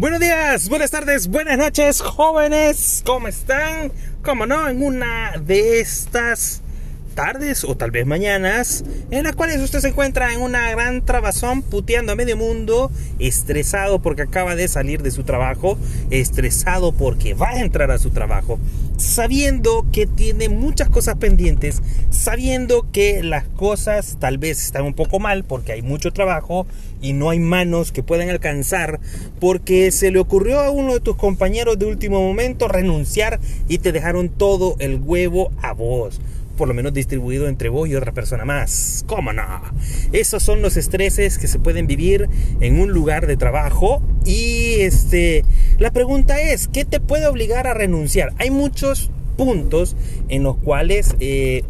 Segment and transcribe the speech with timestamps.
[0.00, 3.02] Buenos días, buenas tardes, buenas noches, jóvenes.
[3.04, 3.92] ¿Cómo están?
[4.24, 4.66] ¿Cómo no?
[4.66, 6.62] En una de estas
[7.14, 11.62] tardes o tal vez mañanas en las cuales usted se encuentra en una gran trabazón
[11.62, 15.78] puteando a medio mundo, estresado porque acaba de salir de su trabajo,
[16.10, 18.58] estresado porque va a entrar a su trabajo,
[18.96, 25.18] sabiendo que tiene muchas cosas pendientes, sabiendo que las cosas tal vez están un poco
[25.18, 26.66] mal porque hay mucho trabajo
[27.02, 29.00] y no hay manos que puedan alcanzar
[29.40, 33.92] porque se le ocurrió a uno de tus compañeros de último momento renunciar y te
[33.92, 36.20] dejaron todo el huevo a vos
[36.60, 39.02] por lo menos distribuido entre vos y otra persona más.
[39.06, 39.62] ¿Cómo no?
[40.12, 42.28] Esos son los estreses que se pueden vivir
[42.60, 44.02] en un lugar de trabajo.
[44.26, 45.42] Y este,
[45.78, 48.34] la pregunta es, ¿qué te puede obligar a renunciar?
[48.36, 49.96] Hay muchos puntos
[50.28, 51.64] en los cuales eh,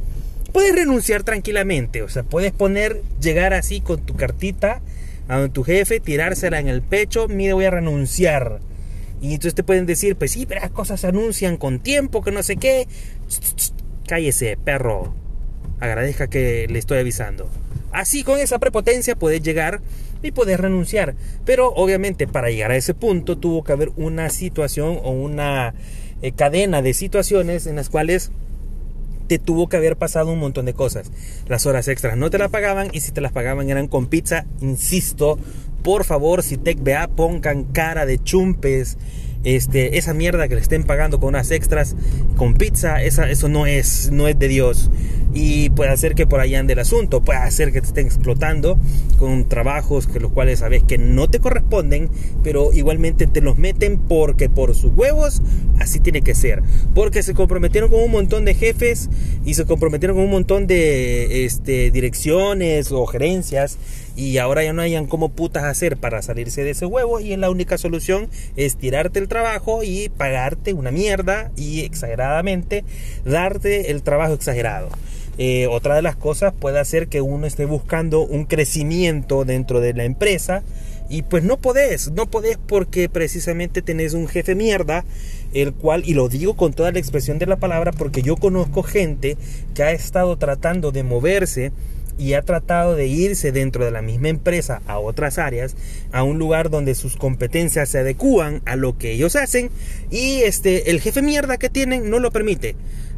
[0.52, 2.02] puedes renunciar tranquilamente.
[2.02, 4.82] O sea, puedes poner, llegar así con tu cartita
[5.28, 8.58] a tu jefe, tirársela en el pecho, mire, voy a renunciar.
[9.22, 12.32] Y entonces te pueden decir, pues sí, pero las cosas se anuncian con tiempo, que
[12.32, 12.88] no sé qué.
[14.10, 15.14] Cállese, perro.
[15.78, 17.48] Agradezca que le estoy avisando.
[17.92, 19.82] Así con esa prepotencia puedes llegar
[20.20, 21.14] y puedes renunciar.
[21.44, 25.74] Pero obviamente para llegar a ese punto tuvo que haber una situación o una
[26.22, 28.32] eh, cadena de situaciones en las cuales
[29.28, 31.12] te tuvo que haber pasado un montón de cosas.
[31.46, 34.44] Las horas extras no te las pagaban y si te las pagaban eran con pizza.
[34.60, 35.38] Insisto,
[35.84, 38.98] por favor, si TechBA pongan cara de chumpes
[39.44, 41.96] este, esa mierda que le estén pagando con unas extras,
[42.36, 44.90] con pizza, esa, eso no es, no es de Dios.
[45.32, 48.78] Y puede hacer que por ahí ande el asunto, puede hacer que te estén explotando
[49.18, 52.08] con trabajos que los cuales sabes que no te corresponden,
[52.42, 55.40] pero igualmente te los meten porque por sus huevos
[55.80, 56.62] así tiene que ser.
[56.94, 59.08] Porque se comprometieron con un montón de jefes
[59.44, 63.78] y se comprometieron con un montón de este, direcciones o gerencias
[64.14, 67.50] y ahora ya no hayan como putas hacer para salirse de ese huevo y la
[67.50, 72.84] única solución es tirarte el trabajo y pagarte una mierda y exageradamente
[73.24, 74.88] darte el trabajo exagerado.
[75.38, 79.94] Eh, otra de las cosas puede hacer que uno esté buscando un crecimiento dentro de
[79.94, 80.62] la empresa
[81.10, 85.04] y pues no podés, no podés porque precisamente tenés un jefe mierda,
[85.52, 88.84] el cual, y lo digo con toda la expresión de la palabra porque yo conozco
[88.84, 89.36] gente
[89.74, 91.72] que ha estado tratando de moverse
[92.16, 95.74] y ha tratado de irse dentro de la misma empresa a otras áreas,
[96.12, 99.70] a un lugar donde sus competencias se adecúan a lo que ellos hacen
[100.10, 102.76] y este el jefe mierda que tienen no lo permite.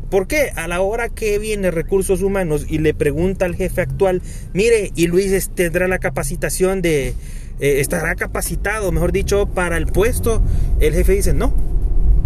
[0.09, 0.51] ¿Por qué?
[0.57, 4.23] A la hora que viene recursos humanos y le pregunta al jefe actual,
[4.53, 7.15] mire, y Luis tendrá la capacitación de,
[7.63, 10.43] eh, estará capacitado, mejor dicho, para el puesto,
[10.81, 11.55] el jefe dice, no,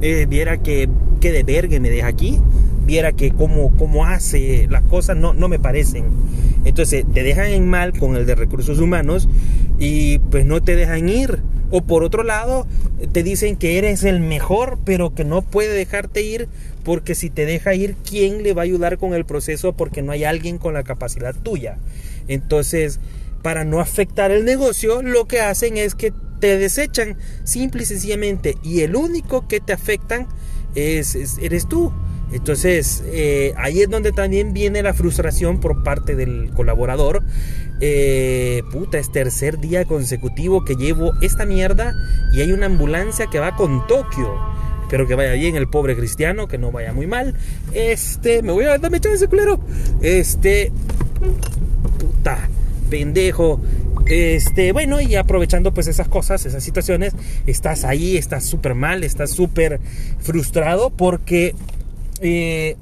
[0.01, 0.89] eh, viera que,
[1.21, 2.41] que de vergue me deja aquí,
[2.87, 6.07] viera que cómo, cómo hace las cosas, no, no me parecen.
[6.65, 9.29] Entonces te dejan en mal con el de recursos humanos
[9.79, 11.43] y pues no te dejan ir.
[11.71, 12.67] O por otro lado,
[13.13, 16.49] te dicen que eres el mejor, pero que no puede dejarte ir
[16.83, 19.75] porque si te deja ir, ¿quién le va a ayudar con el proceso?
[19.75, 21.77] Porque no hay alguien con la capacidad tuya.
[22.27, 23.01] Entonces,
[23.47, 28.57] para no afectar el negocio, lo que hacen es que te desechan simple y sencillamente.
[28.65, 30.27] Y el único que te afectan
[30.75, 31.93] es eres tú.
[32.33, 37.23] Entonces, eh, ahí es donde también viene la frustración por parte del colaborador.
[37.81, 41.95] Eh, puta, es tercer día consecutivo que llevo esta mierda
[42.33, 44.41] y hay una ambulancia que va con Tokio.
[44.83, 47.37] Espero que vaya bien el pobre cristiano, que no vaya muy mal.
[47.73, 49.61] Este, me voy a darme ese culero.
[50.03, 50.73] Este,
[52.01, 52.49] puta,
[52.87, 53.61] pendejo.
[54.07, 57.13] Este, bueno, y aprovechando pues esas cosas, esas situaciones,
[57.47, 59.81] estás ahí, estás súper mal, estás súper
[60.21, 61.55] frustrado porque
[62.21, 62.77] eh,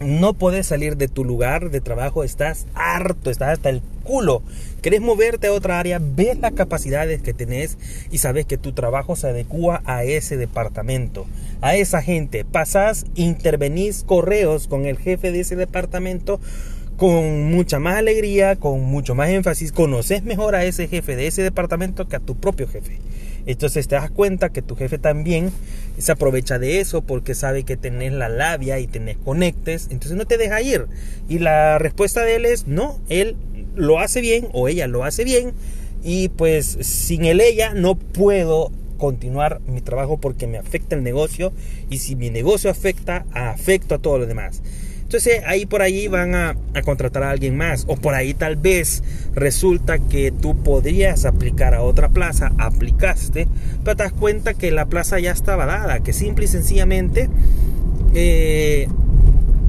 [0.00, 4.42] no puedes salir de tu lugar de trabajo, estás harto, estás hasta el culo.
[4.80, 7.78] Querés moverte a otra área, ves las capacidades que tenés
[8.10, 11.26] y sabes que tu trabajo se adecua a ese departamento,
[11.60, 12.44] a esa gente.
[12.44, 16.40] Pasás, intervenís correos con el jefe de ese departamento
[16.96, 21.42] con mucha más alegría, con mucho más énfasis, conoces mejor a ese jefe de ese
[21.42, 22.98] departamento que a tu propio jefe.
[23.46, 25.50] Entonces te das cuenta que tu jefe también
[25.98, 30.26] se aprovecha de eso porque sabe que tenés la labia y tenés conectes, entonces no
[30.26, 30.86] te deja ir.
[31.28, 33.36] Y la respuesta de él es no, él
[33.74, 35.52] lo hace bien o ella lo hace bien
[36.04, 41.52] y pues sin él ella no puedo continuar mi trabajo porque me afecta el negocio
[41.90, 44.62] y si mi negocio afecta, afecto a todos los demás.
[45.12, 46.56] Entonces ahí por ahí van a,
[46.86, 47.84] contratar a alguien más.
[47.86, 49.02] O por ahí tal vez
[49.34, 53.46] resulta que tú podrías aplicar a otra plaza, aplicaste,
[53.84, 57.28] pero te das cuenta que la plaza ya estaba dada, que simple y sencillamente
[58.14, 58.88] eh,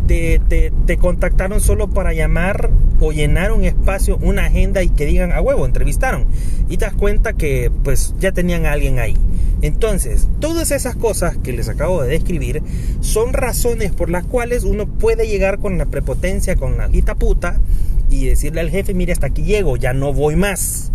[0.08, 0.40] te,
[0.86, 2.70] te, contactaron solo para llamar
[3.02, 6.26] o llenar un espacio, una agenda y que digan a huevo, entrevistaron.
[6.70, 9.18] Y te das cuenta que pues ya tenían a alguien ahí.
[9.64, 12.62] Entonces, todas esas cosas que les acabo de describir
[13.00, 17.62] son razones por las cuales uno puede llegar con la prepotencia, con la hita puta
[18.10, 20.92] y decirle al jefe, mire, hasta aquí llego, ya no voy más.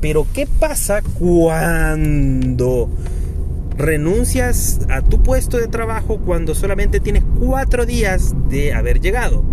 [0.00, 2.88] Pero ¿qué pasa cuando
[3.76, 9.44] renuncias a tu puesto de trabajo cuando solamente tienes cuatro días de haber llegado?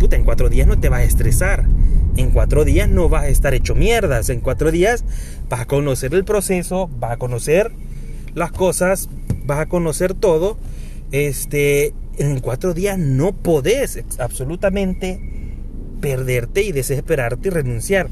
[0.00, 1.68] Puta, en cuatro días no te vas a estresar.
[2.16, 4.28] En cuatro días no vas a estar hecho mierdas.
[4.30, 5.04] En cuatro días
[5.48, 7.72] vas a conocer el proceso, vas a conocer
[8.34, 9.08] las cosas,
[9.44, 10.58] vas a conocer todo.
[11.12, 15.20] Este, en cuatro días no podés absolutamente
[16.00, 18.08] perderte y desesperarte y renunciar.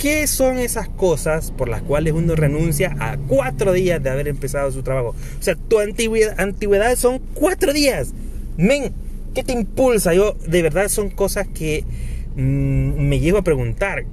[0.00, 4.70] ¿Qué son esas cosas por las cuales uno renuncia a cuatro días de haber empezado
[4.70, 5.14] su trabajo?
[5.38, 8.12] O sea, tu antigüedad, antigüedad son cuatro días.
[8.58, 8.92] Men,
[9.34, 10.12] ¿qué te impulsa?
[10.12, 11.84] Yo, de verdad, son cosas que
[12.36, 14.06] mmm, me llevo a preguntar.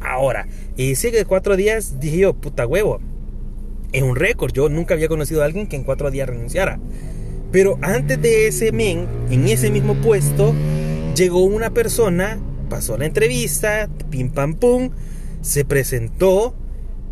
[0.00, 0.46] Ahora,
[0.76, 3.00] y sí que cuatro días dije yo, puta huevo,
[3.92, 4.52] es un récord.
[4.52, 6.78] Yo nunca había conocido a alguien que en cuatro días renunciara.
[7.52, 10.54] Pero antes de ese men, en ese mismo puesto,
[11.14, 14.90] llegó una persona, pasó la entrevista, pim pam pum,
[15.40, 16.56] se presentó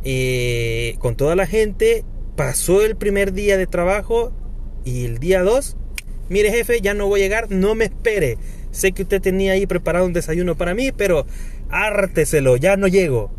[0.05, 4.33] eh, con toda la gente, pasó el primer día de trabajo
[4.85, 5.77] y el día dos,
[6.29, 8.37] mire jefe, ya no voy a llegar, no me espere.
[8.73, 11.27] Sé que usted tenía ahí preparado un desayuno para mí, pero
[11.69, 13.31] árteselo, ya no llego.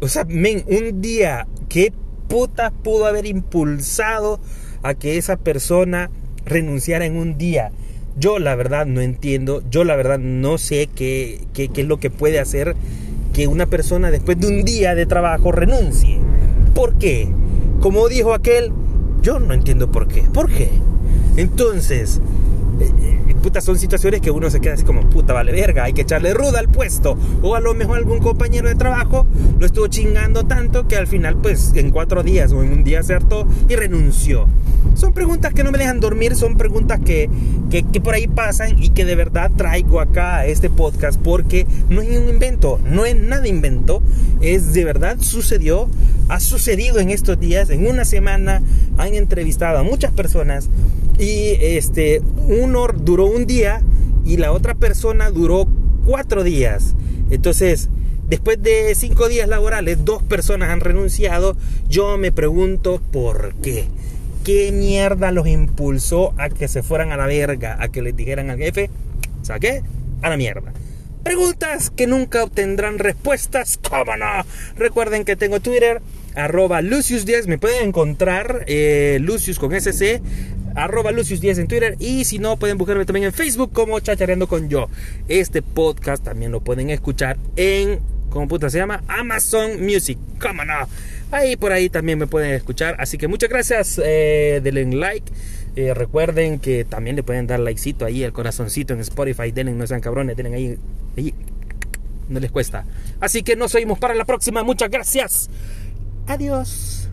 [0.00, 1.92] O sea, men, un día, ¿qué
[2.28, 4.38] puta pudo haber impulsado
[4.82, 6.10] a que esa persona
[6.44, 7.72] renunciara en un día?
[8.16, 11.98] Yo la verdad no entiendo, yo la verdad no sé qué, qué, qué es lo
[11.98, 12.76] que puede hacer
[13.32, 16.18] que una persona después de un día de trabajo renuncie.
[16.74, 17.28] ¿Por qué?
[17.80, 18.72] Como dijo aquel,
[19.22, 20.22] yo no entiendo por qué.
[20.22, 20.68] ¿Por qué?
[21.36, 22.20] Entonces,
[23.42, 26.34] puta, son situaciones que uno se queda así como, puta, vale verga, hay que echarle
[26.34, 27.16] ruda al puesto.
[27.42, 29.26] O a lo mejor algún compañero de trabajo
[29.58, 33.02] lo estuvo chingando tanto que al final, pues, en cuatro días o en un día
[33.02, 33.18] se
[33.68, 34.46] y renunció.
[34.94, 37.28] Son preguntas que no me dejan dormir, son preguntas que,
[37.70, 41.66] que, que por ahí pasan y que de verdad traigo acá a este podcast porque
[41.88, 44.02] no es un invento, no es nada invento,
[44.40, 45.88] es de verdad sucedió,
[46.28, 48.62] ha sucedido en estos días, en una semana
[48.96, 50.68] han entrevistado a muchas personas
[51.18, 53.82] y este uno duró un día
[54.24, 55.66] y la otra persona duró
[56.04, 56.94] cuatro días.
[57.30, 57.88] Entonces,
[58.28, 61.56] después de cinco días laborales, dos personas han renunciado.
[61.88, 63.86] Yo me pregunto por qué.
[64.44, 67.76] ¿Qué mierda los impulsó a que se fueran a la verga?
[67.80, 68.88] A que les dijeran al jefe,
[69.42, 69.82] ¿sabes qué?
[70.22, 70.72] A la mierda.
[71.22, 73.78] Preguntas que nunca obtendrán respuestas.
[73.86, 74.46] ¿Cómo no?
[74.76, 76.00] Recuerden que tengo Twitter,
[76.34, 77.46] arroba Lucius10.
[77.46, 80.22] Me pueden encontrar eh, Lucius con SC
[80.78, 84.68] arroba Lucius10 en Twitter y si no pueden buscarme también en Facebook como Chachareando con
[84.68, 84.88] yo.
[85.28, 89.02] Este podcast también lo pueden escuchar en, ¿cómo puta se llama?
[89.08, 90.88] Amazon Music, cómo no.
[91.30, 92.96] Ahí por ahí también me pueden escuchar.
[92.98, 95.30] Así que muchas gracias, eh, denle like.
[95.76, 99.50] Eh, recuerden que también le pueden dar likecito ahí, el corazoncito en Spotify.
[99.52, 100.78] Denle, no sean cabrones, ahí,
[101.16, 101.34] ahí.
[102.28, 102.84] No les cuesta.
[103.20, 104.62] Así que nos oímos para la próxima.
[104.62, 105.50] Muchas gracias.
[106.26, 107.07] Adiós.